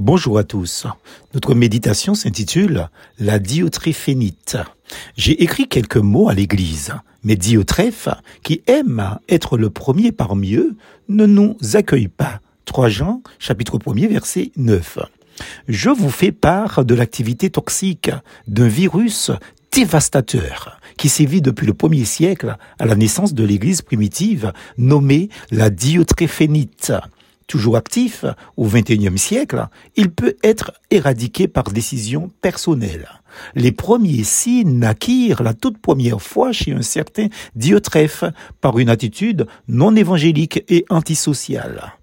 [0.00, 0.86] Bonjour à tous.
[1.34, 4.56] Notre méditation s'intitule La diotréphénite.
[5.18, 8.08] J'ai écrit quelques mots à l'église, mais Diotréphe,
[8.42, 10.74] qui aime être le premier parmi eux,
[11.10, 12.40] ne nous accueille pas.
[12.64, 15.00] 3 Jean, chapitre 1er, verset 9.
[15.68, 18.10] Je vous fais part de l'activité toxique
[18.48, 19.30] d'un virus
[19.70, 25.68] dévastateur qui sévit depuis le premier siècle à la naissance de l'église primitive nommée la
[25.68, 26.94] diotréphénite
[27.50, 28.24] toujours actif
[28.56, 29.66] au XXIe siècle,
[29.96, 33.08] il peut être éradiqué par décision personnelle.
[33.56, 38.24] Les premiers signes naquirent la toute première fois chez un certain Diotrephe
[38.60, 41.94] par une attitude non évangélique et antisociale.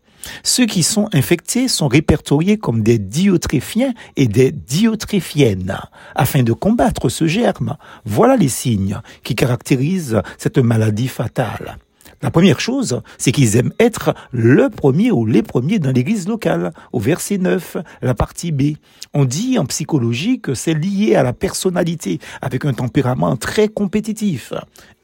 [0.43, 5.77] Ceux qui sont infectés sont répertoriés comme des diotréphiens et des diotrépiennes
[6.13, 7.77] afin de combattre ce germe.
[8.03, 11.77] Voilà les signes qui caractérisent cette maladie fatale.
[12.23, 16.73] La première chose, c'est qu'ils aiment être le premier ou les premiers dans l'église locale.
[16.91, 18.77] Au verset 9, la partie B.
[19.13, 24.53] On dit en psychologie que c'est lié à la personnalité, avec un tempérament très compétitif,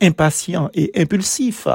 [0.01, 1.67] impatient et impulsif.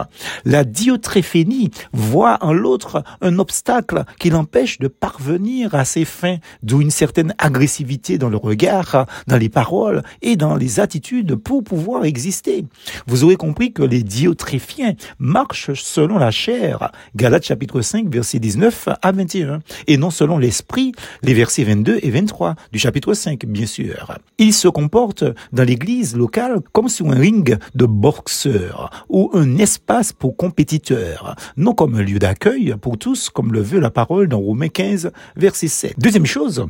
[0.44, 6.80] La diotréphénie voit en l'autre un obstacle qui l'empêche de parvenir à ses fins, d'où
[6.80, 12.04] une certaine agressivité dans le regard, dans les paroles et dans les attitudes pour pouvoir
[12.04, 12.64] exister.
[13.06, 14.94] Vous aurez compris que les diotrépiens
[15.28, 16.90] marche selon la chair.
[17.14, 19.60] Galates chapitre 5 verset 19 à 21.
[19.86, 24.18] Et non selon l'esprit, les versets 22 et 23 du chapitre 5 bien sûr.
[24.38, 30.12] Il se comporte dans l'église locale comme sur un ring de boxeur ou un espace
[30.12, 34.40] pour compétiteurs, non comme un lieu d'accueil pour tous comme le veut la parole dans
[34.40, 35.94] Romains 15 verset 7.
[35.98, 36.66] Deuxième chose,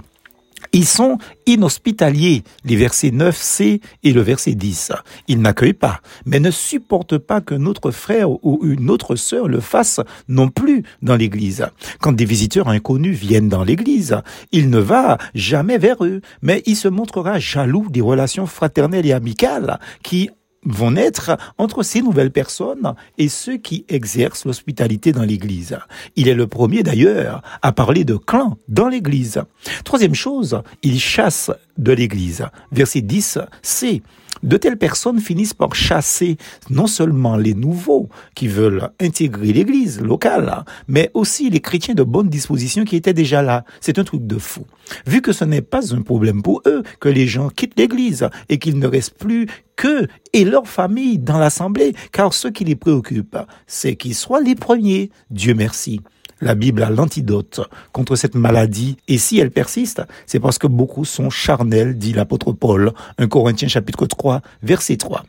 [0.73, 4.93] ils sont inhospitaliers, les versets 9c et le verset 10.
[5.29, 9.61] Ils n'accueillent pas, mais ne supportent pas qu'un autre frère ou une autre sœur le
[9.61, 11.67] fasse non plus dans l'église.
[12.01, 14.17] Quand des visiteurs inconnus viennent dans l'église,
[14.53, 19.13] il ne va jamais vers eux, mais il se montrera jaloux des relations fraternelles et
[19.13, 20.31] amicales qui
[20.65, 25.79] vont naître entre ces nouvelles personnes et ceux qui exercent l'hospitalité dans l'Église.
[26.17, 29.43] Il est le premier d'ailleurs à parler de clan dans l'Église.
[29.85, 32.47] Troisième chose, il chasse de l'Église.
[32.73, 34.03] Verset 10, c'est
[34.43, 36.37] de telles personnes finissent par chasser
[36.71, 42.29] non seulement les nouveaux qui veulent intégrer l'église locale, mais aussi les chrétiens de bonne
[42.29, 43.65] disposition qui étaient déjà là.
[43.81, 44.65] C'est un truc de fou.
[45.07, 48.59] Vu que ce n'est pas un problème pour eux que les gens quittent l'église et
[48.59, 49.47] qu'il ne reste plus
[49.77, 54.55] qu'eux et leur famille dans l'assemblée, car ce qui les préoccupe, c'est qu'ils soient les
[54.55, 55.11] premiers.
[55.31, 56.01] Dieu merci.
[56.41, 57.61] La Bible a l'antidote
[57.93, 62.53] contre cette maladie, et si elle persiste, c'est parce que beaucoup sont charnels, dit l'apôtre
[62.53, 65.25] Paul, 1 Corinthiens chapitre 3, verset 3.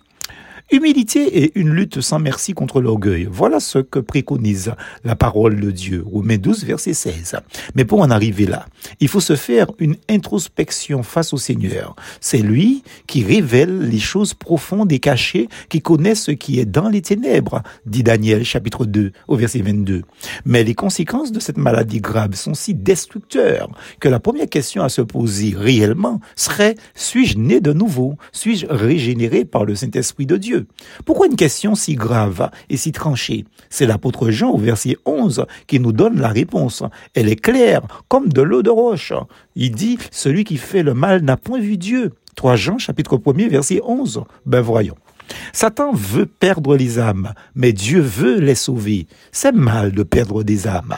[0.71, 3.27] Humilité et une lutte sans merci contre l'orgueil.
[3.31, 6.03] Voilà ce que préconise la parole de Dieu.
[6.05, 7.37] Romains 12, verset 16.
[7.73, 8.67] Mais pour en arriver là,
[8.99, 11.95] il faut se faire une introspection face au Seigneur.
[12.21, 16.87] C'est lui qui révèle les choses profondes et cachées, qui connaît ce qui est dans
[16.87, 20.03] les ténèbres, dit Daniel chapitre 2 au verset 22.
[20.45, 24.89] Mais les conséquences de cette maladie grave sont si destructeurs que la première question à
[24.89, 28.17] se poser réellement serait, suis-je né de nouveau?
[28.33, 30.58] Suis-je régénéré par le Saint-Esprit de Dieu?
[31.05, 33.45] Pourquoi une question si grave et si tranchée?
[33.69, 36.83] C'est l'apôtre Jean au verset 11 qui nous donne la réponse.
[37.13, 39.13] Elle est claire comme de l'eau de roche.
[39.55, 42.11] Il dit, celui qui fait le mal n'a point vu Dieu.
[42.35, 44.23] 3 Jean chapitre 1 verset 11.
[44.45, 44.95] Ben voyons.
[45.53, 49.07] Satan veut perdre les âmes, mais Dieu veut les sauver.
[49.31, 50.95] C'est mal de perdre des âmes.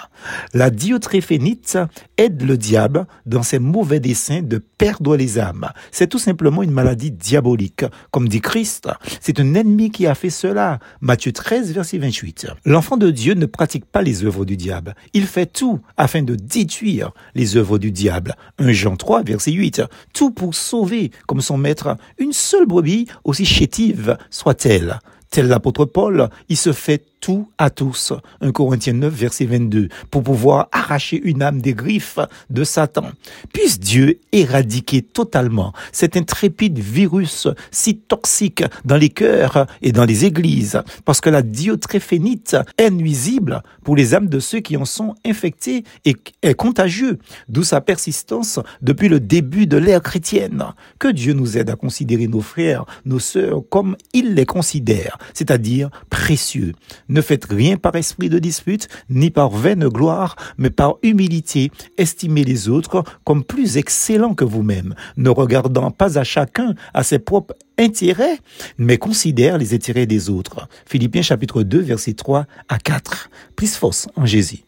[0.54, 1.78] La diotréphénite
[2.18, 5.70] aide le diable dans ses mauvais desseins de perdre les âmes.
[5.92, 7.86] C'est tout simplement une maladie diabolique.
[8.12, 10.80] Comme dit Christ, c'est un ennemi qui a fait cela.
[11.02, 12.48] Matthieu 13, verset 28.
[12.66, 14.96] L'enfant de Dieu ne pratique pas les œuvres du diable.
[15.14, 18.36] Il fait tout afin de détruire les œuvres du diable.
[18.60, 19.84] 1 Jean 3, verset 8.
[20.14, 25.00] Tout pour sauver, comme son maître, une seule brebis aussi chétive soit-elle.
[25.30, 28.14] Tel l'apôtre Paul, il se fait tout à tous.
[28.42, 33.06] 1 Corinthiens 9, verset 22, pour pouvoir arracher une âme des griffes de Satan.
[33.54, 40.26] Puisse Dieu éradiquer totalement cet intrépide virus si toxique dans les cœurs et dans les
[40.26, 45.16] églises, parce que la diotréphénite est nuisible pour les âmes de ceux qui en sont
[45.26, 50.66] infectés et est contagieux, d'où sa persistance depuis le début de l'ère chrétienne.
[50.98, 55.90] Que Dieu nous aide à considérer nos frères, nos sœurs comme il les considère, c'est-à-dire
[56.10, 56.74] précieux.
[57.12, 61.70] Ne faites rien par esprit de dispute, ni par vaine gloire, mais par humilité.
[61.98, 67.20] Estimez les autres comme plus excellents que vous-même, ne regardant pas à chacun à ses
[67.20, 68.40] propres intérêts,
[68.78, 70.70] mais considère les intérêts des autres.
[70.86, 73.30] Philippiens chapitre 2, verset 3 à 4.
[73.58, 74.60] Plus force en Jésus.